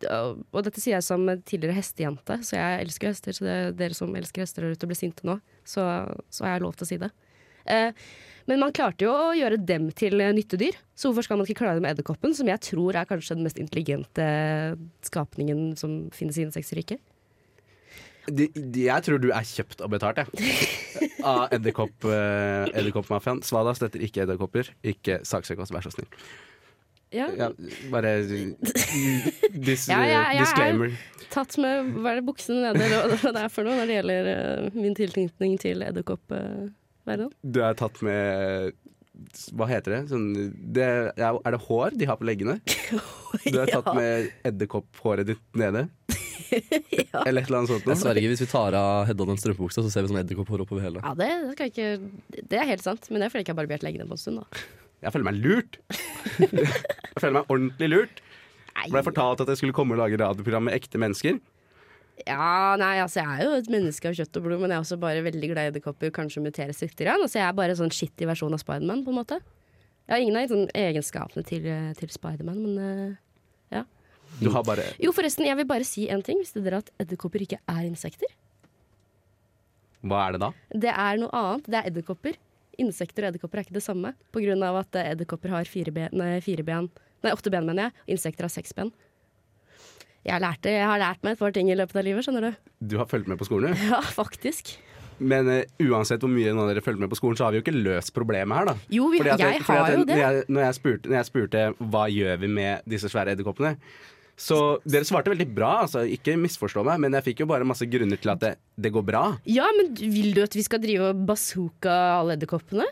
[0.00, 3.36] Og dette sier jeg som tidligere hestejente, så jeg elsker hester.
[3.36, 5.82] Så det er dere som elsker hester der ute og ble sinte nå, så,
[6.32, 7.10] så har jeg lov til å si det.
[7.68, 7.92] Eh,
[8.48, 11.76] men man klarte jo å gjøre dem til nyttedyr, så hvorfor skal man ikke klare
[11.76, 14.24] det med edderkoppen, som jeg tror er kanskje den mest intelligente
[15.06, 17.04] skapningen som finnes i insektriket?
[18.28, 20.28] De, de, Jeg tror du er kjøpt og betalt, jeg.
[21.30, 23.42] Av edderkopp, eh, edderkoppmafiaen.
[23.46, 24.70] Svada støtter ikke edderkopper.
[24.86, 26.08] Ikke saksøk oss, vær så snill.
[27.10, 27.48] Ja, Ja,
[27.90, 28.12] bare
[29.66, 30.98] dis, Ja, ja, jeg er-
[31.30, 33.96] Tatt med hva er det buksene nede, og hva det er for noe når det
[34.00, 37.30] gjelder eh, min tilknytning til edderkoppverdenen.
[37.42, 38.74] Du er tatt med
[39.54, 40.00] Hva heter det?
[40.10, 40.26] Sånn,
[40.74, 42.58] det er, er det hår de har på leggene?
[43.46, 45.84] Du er tatt med edderkopphåret ditt nede?
[47.26, 47.86] Eller et eller annet sånt.
[47.86, 50.84] Jeg sverger, hvis vi tar av Hedda den strømpebuksa, så ser vi sånn edderkopphår oppover
[50.86, 51.02] hele.
[51.04, 53.56] Ja, det, det, skal ikke, det er helt sant, men det er fordi jeg ikke
[53.56, 54.42] har barbert leggene på en stund.
[54.42, 54.64] da.
[55.00, 55.78] Jeg føler meg lurt.
[57.10, 58.20] Jeg føler meg ordentlig lurt.
[58.88, 61.40] Ble fortalt at jeg skulle komme og lage radioprogram med ekte mennesker.
[62.26, 64.84] Ja, nei, altså Jeg er jo et menneske av kjøtt og blod, men jeg er
[64.84, 66.12] også bare veldig glad i edderkopper.
[66.14, 66.94] Kanskje muteres litt.
[66.98, 67.24] Grann.
[67.24, 69.40] Altså, jeg er bare en sånn shitty versjon av Spiderman, på en måte.
[70.06, 73.18] Jeg har ingen av sånn, egenskapene til, eh, til Spiderman, men eh,
[74.38, 76.38] Du har bare Jo, forresten, jeg vil bare si en ting.
[76.40, 78.30] Visste dere at edderkopper ikke er insekter?
[80.00, 80.52] Hva er det da?
[80.86, 81.68] Det er noe annet.
[81.68, 82.38] Det er edderkopper.
[82.80, 84.14] Insekter og edderkopper er ikke det samme.
[84.14, 86.88] Av at eh, edderkopper har fire ben, nei, fire ben,
[87.24, 88.04] nei, åtte ben, mener jeg.
[88.06, 88.92] Og insekter har seks ben.
[90.24, 92.70] Jeg, lærte, jeg har lært meg et par ting i løpet av livet, skjønner du.
[92.92, 93.76] Du har fulgt med på skolen?
[93.76, 93.84] du.
[93.92, 94.74] Ja, faktisk.
[95.20, 97.60] Men uh, uansett hvor mye noen av dere følger med på skolen, så har vi
[97.60, 98.74] jo ikke løst problemet her, da.
[98.92, 100.16] Jo, vi, jeg, jeg har jo Når det.
[100.20, 103.74] jeg, når, jeg spurte, når jeg spurte hva gjør vi med disse svære edderkoppene,
[104.40, 104.56] så
[104.88, 108.16] dere svarte veldig bra, altså, ikke misforstå meg, men jeg fikk jo bare masse grunner
[108.20, 109.24] til at det, det går bra.
[109.44, 112.86] Ja, men vil du at vi skal drive og bazooka alle edderkoppene?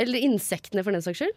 [0.00, 1.34] Eller insektene, for den saks skyld?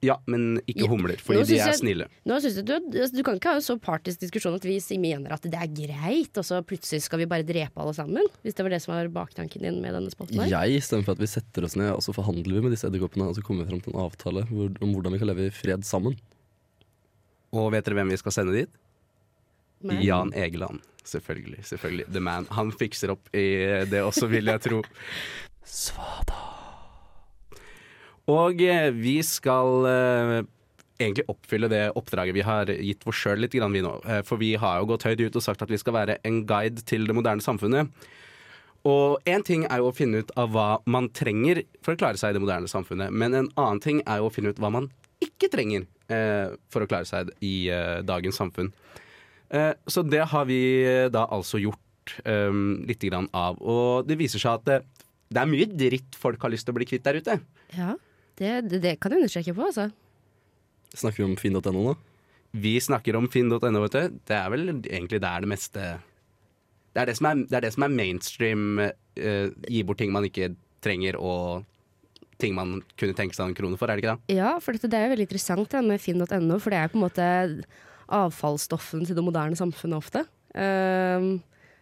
[0.00, 2.06] Ja, men ikke humler, fordi de er jeg- snille.
[2.24, 4.78] Nå synes jeg, du, altså, du kan ikke ha en så partisk diskusjon at vi
[4.96, 8.24] mener at det er greit, og så plutselig skal vi bare drepe alle sammen.
[8.40, 10.48] Hvis det var det som var baktanken din med denne spotten her.
[10.64, 13.28] Jeg stemmer for at vi setter oss ned og så forhandler vi med disse edderkoppene
[13.28, 15.52] og så kommer vi frem til en avtale hvor, om hvordan vi kan leve i
[15.52, 16.16] fred sammen.
[17.56, 18.70] Og vet dere hvem vi skal sende dit?
[19.82, 20.80] Men- Jan Egeland.
[21.04, 21.64] Selvfølgelig.
[21.64, 22.06] selvfølgelig.
[22.12, 22.46] The man.
[22.54, 23.46] Han fikser opp i
[23.88, 24.82] det også, vil jeg tro.
[25.64, 26.36] Svada.
[28.30, 30.34] Og eh, vi skal eh,
[31.00, 33.96] egentlig oppfylle det oppdraget vi har gitt oss sjøl litt, grann, vi nå.
[34.04, 36.42] Eh, for vi har jo gått høyt ut og sagt at vi skal være en
[36.46, 37.90] guide til det moderne samfunnet.
[38.88, 42.20] Og én ting er jo å finne ut av hva man trenger for å klare
[42.20, 44.70] seg i det moderne samfunnet, men en annen ting er jo å finne ut hva
[44.72, 44.88] man
[45.20, 45.84] ikke trenger
[46.70, 48.72] for å klare seg i eh, dagens samfunn.
[49.50, 52.52] Eh, så det har vi eh, da altså gjort eh,
[52.90, 53.58] litt grann av.
[53.62, 56.78] Og det viser seg at det, det er mye dritt folk har lyst til å
[56.78, 57.40] bli kvitt der ute.
[57.76, 57.96] Ja,
[58.40, 59.90] det, det, det kan du understreke på, altså.
[60.94, 61.96] Snakker vi om finn.no nå?
[62.50, 64.16] Vi snakker om finn.no, vet du.
[64.26, 65.84] Det er vel egentlig der det meste
[66.90, 68.64] Det er det som er, det er, det som er mainstream.
[68.80, 70.48] eh, gi bort ting man ikke
[70.82, 71.66] trenger, og
[72.40, 74.36] ting man kunne tenke seg en krone for, er det ikke det?
[74.40, 77.04] Ja, for dette, det er jo veldig interessant med finn.no, for det er på en
[77.04, 77.28] måte
[78.10, 80.24] avfallsstoffen til det moderne samfunnet ofte.
[80.54, 81.36] Um,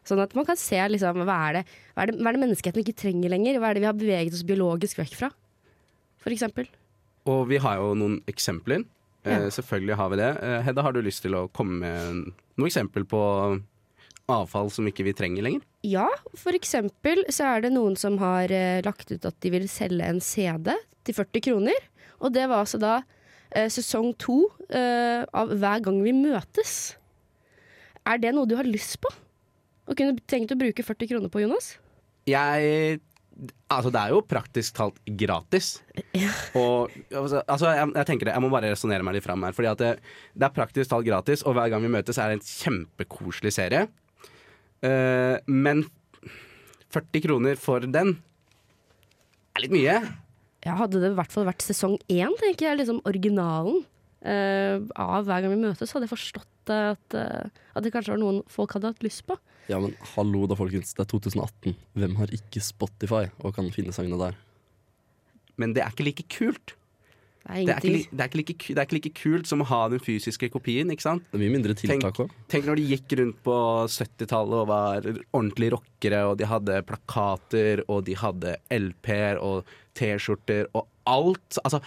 [0.09, 2.43] sånn at man kan se liksom, hva er, det, hva, er det, hva er det
[2.45, 3.61] menneskeheten ikke trenger lenger?
[3.61, 5.33] Hva er det vi har beveget oss biologisk vekk fra?
[6.29, 6.67] Eksempel.
[7.25, 8.83] Og vi har jo noen eksempler.
[9.25, 9.47] Ja.
[9.47, 10.29] Uh, Selvfølgelig har vi det.
[10.43, 13.23] Uh, Hedda, har du lyst til å komme med noe eksempel på
[14.33, 15.65] avfall som ikke vi trenger lenger?
[15.87, 16.07] Ja,
[16.39, 20.05] for eksempel så er det noen som har eh, lagt ut at de vil selge
[20.05, 20.73] en CD
[21.09, 21.89] til 40 kroner.
[22.21, 22.99] Og det var altså da
[23.55, 26.95] eh, sesong to eh, av Hver gang vi møtes.
[28.09, 29.13] Er det noe du har lyst på?
[29.89, 31.77] Og kunne tenkt å bruke 40 kroner på, Jonas?
[32.29, 33.01] Jeg
[33.71, 35.77] Altså, det er jo praktisk talt gratis.
[36.59, 39.55] Og altså, altså, jeg, jeg tenker det, jeg må bare resonnere meg litt fram her.
[39.55, 39.91] Fordi at det,
[40.35, 43.85] det er praktisk talt gratis, og hver gang vi møtes, er det en kjempekoselig serie.
[44.87, 45.85] Eh, men
[46.95, 48.17] 40 kroner for den
[49.55, 49.99] er litt mye.
[50.67, 53.85] Ja, hadde det i hvert fall vært sesong én, tenker jeg, liksom originalen
[54.27, 58.21] uh, av Hver gang vi møtes, hadde jeg forstått at, uh, at det kanskje var
[58.23, 59.39] noen folk hadde hatt lyst på.
[59.71, 60.95] Ja, men hallo da, folkens.
[60.97, 61.77] Det er 2018.
[62.01, 64.39] Hvem har ikke Spotify og kan finne sangene der?
[65.61, 66.75] Men det er ikke like kult.
[67.49, 69.67] Det er Det er ikke, det er like, det er ikke like kult som å
[69.71, 71.25] ha den fysiske kopien, ikke sant?
[71.31, 72.35] Det er mye mindre tiltak òg.
[72.53, 73.57] Tenk når de gikk rundt på
[73.95, 80.69] 70-tallet og var ordentlige rockere, og de hadde plakater, og de hadde LP-er og T-skjorter
[80.77, 81.61] og alt.
[81.65, 81.81] Altså,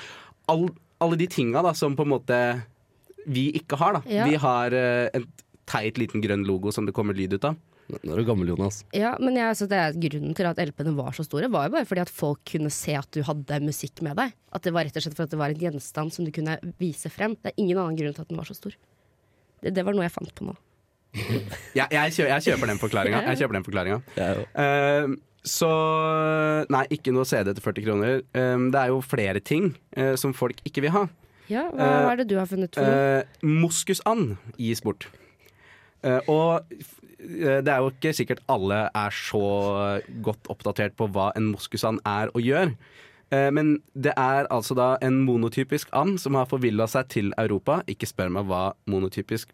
[0.51, 0.67] all,
[1.01, 2.41] alle de tinga da, som på en måte
[3.29, 4.03] vi ikke har, da.
[4.09, 4.25] Ja.
[4.25, 5.27] Vi har uh, en
[5.69, 7.59] teit liten grønn logo som det kommer lyd ut av.
[7.99, 8.81] Nå er du gammel, Jonas.
[8.95, 11.75] Ja, men jeg, altså, det er Grunnen til at LP-ene var så store, var jo
[11.75, 14.35] bare fordi at folk kunne se at du hadde musikk med deg.
[14.55, 16.57] At det var rett og slett for at det var en gjenstand som du kunne
[16.81, 17.35] vise frem.
[17.39, 18.77] Det er ingen annen grunn til at den var så stor.
[19.61, 20.57] Det, det var noe jeg fant på nå.
[21.75, 23.19] Jeg, jeg, kjøper, jeg kjøper den forklaringa.
[23.27, 23.97] Jeg kjøper den forklaringa.
[24.15, 24.29] Ja.
[24.63, 25.09] Eh,
[25.43, 25.69] så
[26.71, 28.21] Nei, ikke noe CD til 40 kroner.
[28.37, 31.07] Um, det er jo flere ting uh, som folk ikke vil ha.
[31.51, 33.23] Ja, Hva, hva er det du har funnet for noe?
[33.25, 35.09] Eh, moskusand gis bort.
[36.01, 36.65] Eh, og
[37.19, 39.43] eh, det er jo ikke sikkert alle er så
[40.25, 42.73] godt oppdatert på hva en moskusand er og gjør.
[43.31, 47.81] Eh, men det er altså da en monotypisk and som har forvilla seg til Europa.
[47.91, 49.53] Ikke spør meg hva monotypisk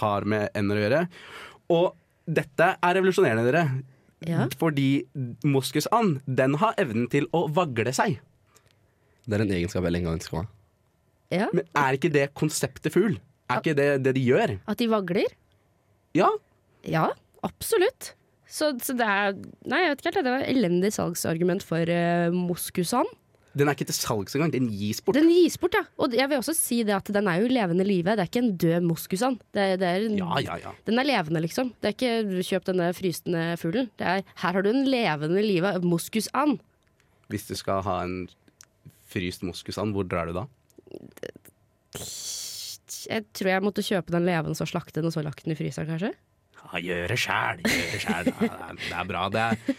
[0.00, 1.02] har med ender å gjøre.
[1.74, 1.90] Og
[2.24, 3.64] dette er revolusjonerende, dere.
[4.24, 4.46] Ja.
[4.56, 5.04] Fordi
[5.44, 8.20] moskusand, den har evnen til å vagle seg.
[9.24, 10.50] Det er en egenskap jeg lenge har ønska meg.
[11.32, 13.16] Ja, Men er ikke det konseptet fugl?
[13.50, 14.54] Er ikke det det de gjør?
[14.70, 15.32] At de vagler?
[16.14, 16.30] Ja.
[16.86, 17.08] Ja,
[17.46, 18.12] absolutt.
[18.54, 19.34] Så, så det er
[19.66, 20.26] Nei, jeg vet ikke helt.
[20.26, 23.08] Det var elendig salgsargument for uh, Moskusan.
[23.54, 24.50] Den er ikke til salgs engang.
[24.50, 25.14] Den gis bort.
[25.14, 25.84] Den gis bort, ja.
[26.02, 28.16] Og jeg vil også si det at den er jo levende live.
[28.18, 29.36] Det er ikke en død moskusan.
[29.54, 30.72] Det, det er en, Ja, ja, ja.
[30.88, 31.70] Den er levende, liksom.
[31.78, 33.92] Det er ikke kjøp denne frysende fuglen.
[34.00, 36.58] Det er her har du en levende live moskusand.
[37.30, 38.24] Hvis du skal ha en
[39.06, 40.48] fryst moskusand, hvor drar du da?
[43.08, 45.58] Jeg tror jeg måtte kjøpe den levende, og slakte den, og så lagt den i
[45.58, 46.12] fryseren, kanskje.
[46.64, 47.60] Ja, gjør det sjæl.
[47.64, 48.30] Gjør det sjæl.
[48.44, 49.24] Er- det er bra.
[49.32, 49.76] Det er,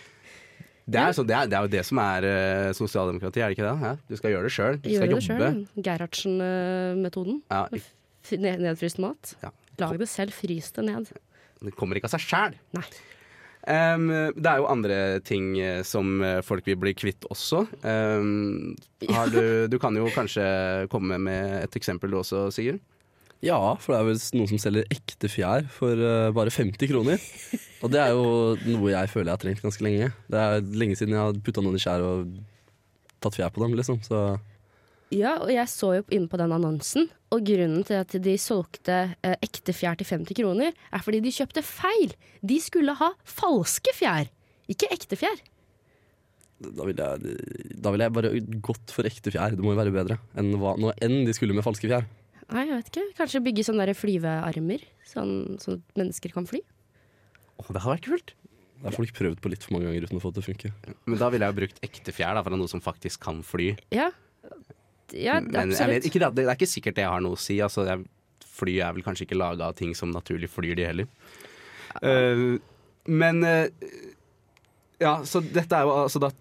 [0.85, 3.57] det er, så, det er, det er jo det som er uh, sosialdemokrati, er det
[3.57, 3.75] ikke det?
[3.87, 4.77] Ja, du skal gjøre det sjøl.
[4.81, 5.83] Du skal Gjøre jobbe.
[5.89, 7.41] Gerhardsen-metoden.
[7.51, 7.65] Ja,
[8.41, 9.35] Ned, nedfryst mat.
[9.43, 9.51] Ja.
[9.77, 11.11] Lag det selv, frys det ned.
[11.61, 12.55] det kommer ikke av seg sjæl.
[13.65, 17.63] Um, det er jo andre ting eh, som eh, folk vil bli kvitt også.
[17.81, 18.75] Um,
[19.09, 20.45] har du, du kan jo kanskje
[20.93, 22.77] komme med et eksempel du også, Sigurd?
[23.45, 27.21] Ja, for det er vel noen som selger ekte fjær for uh, bare 50 kroner.
[27.83, 28.25] Og det er jo
[28.65, 30.09] noe jeg føler jeg har trengt ganske lenge.
[30.31, 32.31] Det er lenge siden jeg har putta noen i skjær og
[33.21, 34.01] tatt fjær på dem, liksom.
[34.05, 34.25] Så
[35.13, 38.97] Ja, og jeg så jo inne på den annonsen, og grunnen til at de solgte
[39.13, 42.15] uh, ekte fjær til 50 kroner, er fordi de kjøpte feil.
[42.41, 44.31] De skulle ha falske fjær,
[44.71, 45.37] ikke ekte fjær.
[46.65, 47.37] da ville jeg,
[47.85, 48.33] vil jeg bare
[48.65, 49.53] gått for ekte fjær.
[49.53, 50.73] Det må jo være bedre enn hva,
[51.05, 52.09] enn de skulle med falske fjær.
[52.53, 53.05] Nei, jeg vet ikke.
[53.17, 56.61] Kanskje bygge sånne der flyvearmer, sånn, sånn at mennesker kan fly.
[57.57, 58.35] Å, det hadde vært kult.
[58.75, 60.49] Det har folk prøvd på litt for mange ganger uten å få det til å
[60.51, 60.97] funke.
[61.07, 63.71] Men da ville jeg jo brukt ekte fjær da, fra noe som faktisk kan fly.
[63.95, 64.11] Ja,
[65.15, 67.57] ja Men jeg vet ikke, det det er ikke sikkert det har noe å si.
[67.63, 68.03] Altså, jeg,
[68.55, 71.09] fly er vel kanskje ikke laga av ting som naturlig flyr, de heller.
[72.03, 72.59] Uh,
[73.07, 73.67] men uh,
[74.99, 76.31] Ja, så dette er jo altså da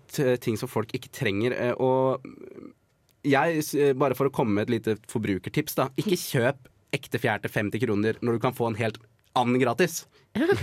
[0.42, 1.54] ting som folk ikke trenger.
[1.54, 2.74] Uh, og
[3.24, 5.88] jeg, eh, bare for å komme med et lite forbrukertips, da.
[6.00, 9.00] Ikke kjøp ekte fjær til 50 kroner når du kan få en helt
[9.34, 10.04] and gratis.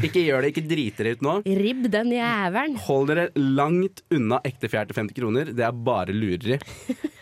[0.03, 1.33] Ikke gjør det, ikke drit dere ut nå.
[1.47, 2.77] Ribb den jævelen.
[2.87, 5.51] Hold dere langt unna ekte fjær til 50 kroner.
[5.55, 6.57] Det er bare lureri.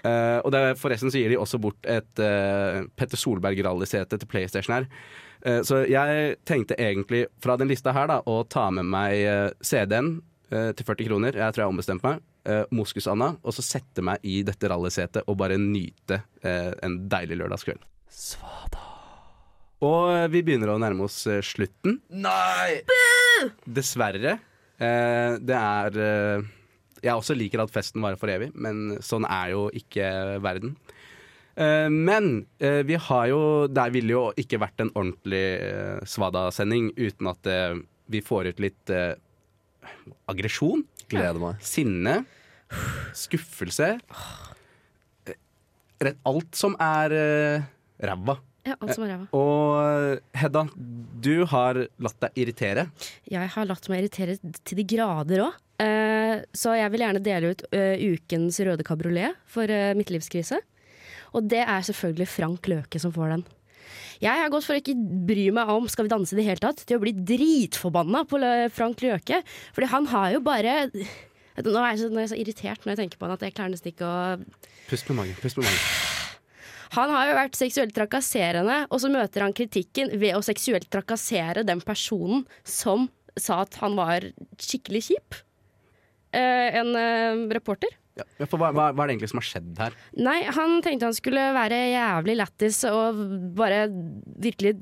[0.06, 4.80] uh, og er, forresten så gir de også bort et uh, Petter Solberg-rallysete til PlayStation
[4.80, 4.90] her.
[5.46, 10.18] Uh, så jeg tenkte egentlig fra den lista her da å ta med meg CD-en
[10.50, 11.36] til 40 kroner.
[11.38, 12.24] Jeg tror jeg har ombestemt meg.
[12.50, 13.36] Uh, Moskusanda.
[13.46, 17.84] Og så sette meg i dette rallysetet og bare nyte uh, en deilig lørdagskveld.
[18.10, 18.90] Svada.
[19.86, 22.00] Og eh, vi begynner å nærme oss uh, slutten.
[22.12, 22.82] Nei!
[23.64, 24.34] Dessverre.
[24.80, 26.00] Eh, det er
[27.00, 30.76] Jeg også liker at festen varer for evig, men sånn er jo ikke verden.
[31.60, 35.60] Men vi har jo Det ville jo ikke vært en ordentlig
[36.08, 37.50] Svada-sending uten at
[38.08, 38.94] vi får ut litt
[40.32, 41.60] aggresjon, Gleder meg.
[41.60, 42.22] sinne,
[43.18, 43.96] skuffelse.
[46.00, 47.68] Eh, alt som er uh,
[48.00, 48.38] ræva.
[48.68, 49.28] Ja, alt som er ræva.
[49.36, 50.66] Og eh, Hedda,
[51.24, 52.88] du har latt deg irritere.
[53.30, 55.66] Jeg har latt meg irritere til de grader òg.
[56.60, 60.60] så jeg vil gjerne dele ut uh, ukens røde kabriolet for uh, midtlivskrise.
[61.32, 63.46] Og det er selvfølgelig Frank Løke som får den.
[64.20, 64.98] Jeg har gått for å ikke
[65.30, 68.42] bry meg om Skal vi danse i det hele tatt, til å bli dritforbanna på
[68.76, 69.40] Frank Løke.
[69.72, 70.74] Fordi han har jo bare
[71.66, 73.44] Nå er jeg så, nå er jeg så irritert når jeg tenker på han at
[73.46, 74.20] jeg klarer nesten ikke å
[74.90, 75.36] Pust med magen.
[75.42, 75.84] pust med magen.
[76.96, 81.62] Han har jo vært seksuelt trakasserende, og så møter han kritikken ved å seksuelt trakassere
[81.68, 83.06] den personen som
[83.38, 84.26] sa at han var
[84.58, 85.38] skikkelig kjip.
[86.34, 87.94] Eh, en eh, reporter.
[88.18, 89.96] Ja, hva, hva, hva er det egentlig som har skjedd her?
[90.18, 93.22] Nei, han tenkte han skulle være jævlig lættis og
[93.58, 93.86] bare
[94.42, 94.76] virkelig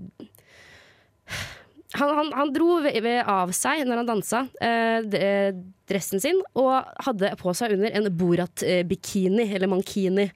[1.95, 5.55] han, han, han dro av seg når han dansa, eh,
[5.87, 10.27] dressen sin, og hadde på seg under en Borat-bikini, eller mankini,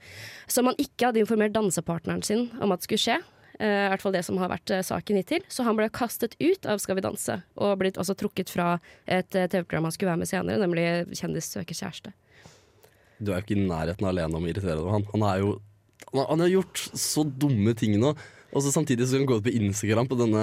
[0.48, 3.20] som han ikke hadde informert dansepartneren sin om at skulle skje.
[3.62, 5.44] Eh, I hvert fall det som har vært eh, saken hittil.
[5.52, 8.74] Så han ble kastet ut av Skal vi danse, og blitt også trukket fra
[9.06, 12.14] et eh, TV-program han skulle være med senere, nemlig Kjendis søker kjæreste.
[13.22, 15.06] Du er jo ikke i nærheten alene om å irritere deg over han.
[15.14, 15.60] Han er jo
[16.12, 18.10] han har gjort så dumme ting nå.
[18.52, 20.42] Og så samtidig så kan du gå ut på Instagram På denne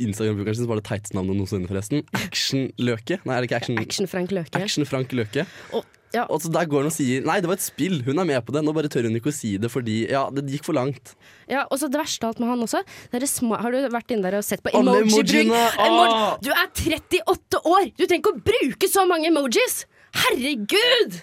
[0.00, 2.04] Instagram-brukeren sin som var det teiteste-navnet noensinne, forresten.
[2.16, 3.18] Action-Løke?
[3.26, 3.80] Nei, er det ikke Action?
[3.82, 4.62] Action-Frank Løke.
[4.62, 5.44] Action-Frank Løke.
[5.76, 8.20] Og, ja, Og så Der går han og sier Nei, det var et spill, hun
[8.22, 8.64] er med på det.
[8.64, 11.14] Nå bare tør hun ikke å si det fordi Ja, det gikk for langt.
[11.50, 14.38] Ja, og så det verste av alt med han også Har du vært inne der
[14.40, 15.52] og sett på emoji-bruk?
[15.52, 16.38] Emoji Ah!
[16.42, 17.90] du er 38 år!
[17.96, 19.82] Du trenger ikke å bruke så mange emojis!
[20.22, 21.22] Herregud!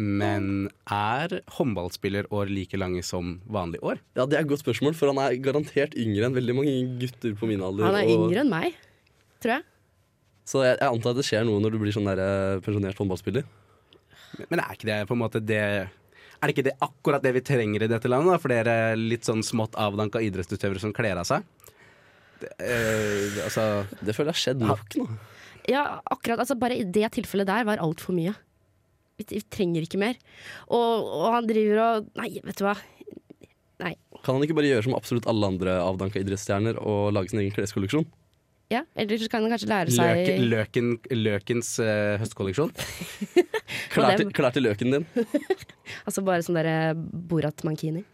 [0.00, 3.98] Men er håndballspillerår like lange som vanlige år?
[4.16, 7.34] Ja, Det er et godt spørsmål, for han er garantert yngre enn veldig mange gutter
[7.36, 7.84] på min alder.
[7.84, 8.74] Han er og- yngre enn meg,
[9.42, 9.64] tror jeg.
[10.46, 12.96] Så jeg, jeg antar at det skjer noe når du blir sånn der, eh, pensjonert
[12.96, 13.44] håndballspiller.
[14.48, 15.88] Men er ikke det på en måte det
[16.40, 18.32] Er det ikke det akkurat det vi trenger i dette landet?
[18.32, 18.38] Da?
[18.38, 21.44] Flere litt sånn smått avdanka idrettsutøvere som kler av seg?
[22.40, 25.18] Det, eh, altså Det føler jeg har skjedd nok nå.
[25.68, 28.34] Ja, akkurat, altså Bare i det tilfellet der var altfor mye.
[29.20, 30.18] Vi, vi trenger ikke mer.
[30.72, 32.76] Og, og han driver og Nei, vet du hva.
[33.80, 33.94] Nei.
[34.24, 37.54] Kan han ikke bare gjøre som absolutt alle andre avdanka idrettsstjerner og lage sin egen
[37.56, 38.08] kleskolleksjon?
[38.70, 42.70] Ja, Eller så kan han kanskje lære løk, seg løken, Løkens uh, høstkolleksjon?
[43.90, 45.06] Klær til, klær til løken din.
[46.06, 48.04] Altså bare sånn derre Borat Mankini.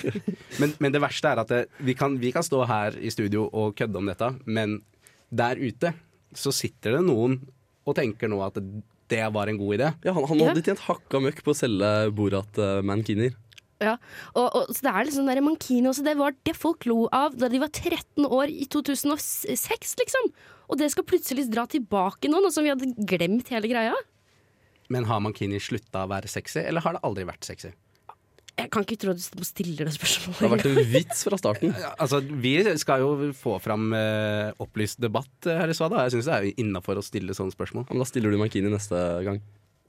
[0.60, 3.44] Men, men det verste er at det, vi, kan, vi kan stå her i studio
[3.52, 4.78] og kødde om dette, men
[5.28, 5.92] der ute
[6.34, 7.36] så sitter det noen
[7.84, 8.56] og tenker nå at
[9.08, 9.90] det var en god idé.
[10.04, 10.48] Ja, Han, han Ja.
[10.52, 13.34] hadde tjent hakka møkk på å selge Borat-mankiner.
[13.80, 13.92] Ja,
[14.34, 17.36] og, og så det er liksom der Mankini også, det var det folk lo av
[17.38, 20.32] da de var 13 år i 2006, liksom.
[20.68, 23.94] Og det skal plutselig dra tilbake nå, nå som vi hadde glemt hele greia.
[24.90, 27.70] Men har Mankini slutta å være sexy, eller har det aldri vært sexy?
[28.58, 30.38] Jeg kan ikke tro at du stiller det spørsmålet.
[30.38, 31.76] Det har vært en vits fra starten.
[32.02, 36.02] Altså, Vi skal jo få fram eh, opplyst debatt eh, her i Svada.
[36.06, 37.86] Jeg syns det er innafor å stille sånne spørsmål.
[37.92, 39.40] Men da stiller du mankini neste gang.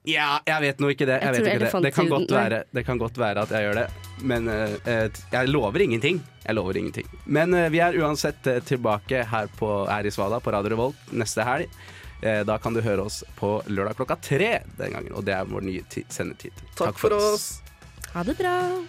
[0.07, 1.19] Ja, jeg vet nå ikke det.
[1.19, 1.83] Jeg Jeg vet ikke det.
[1.83, 3.87] Det, kan godt være, det kan godt være at jeg gjør det,
[4.23, 6.21] men eh, eh, jeg lover ingenting.
[6.45, 7.07] Jeg lover ingenting.
[7.25, 11.11] Men eh, vi er uansett eh, tilbake her, på, her i Svada på Radio Revolt
[11.11, 11.81] neste helg.
[12.21, 15.47] Eh, da kan du høre oss på lørdag klokka tre den gangen, og det er
[15.51, 16.55] vår nye sendetid.
[16.79, 17.57] Takk for oss!
[18.13, 18.83] Ha det bra.